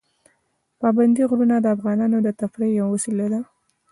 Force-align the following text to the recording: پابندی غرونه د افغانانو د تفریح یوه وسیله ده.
پابندی 0.79 1.23
غرونه 1.29 1.55
د 1.59 1.67
افغانانو 1.75 2.17
د 2.23 2.29
تفریح 2.39 2.71
یوه 2.79 2.91
وسیله 2.95 3.25
ده. 3.33 3.41